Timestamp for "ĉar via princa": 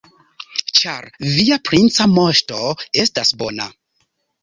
0.79-2.09